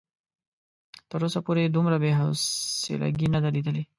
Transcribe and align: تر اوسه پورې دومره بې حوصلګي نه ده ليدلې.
تر 1.09 1.19
اوسه 1.25 1.39
پورې 1.45 1.63
دومره 1.75 1.97
بې 2.03 2.11
حوصلګي 2.19 3.27
نه 3.33 3.39
ده 3.43 3.49
ليدلې. 3.55 3.83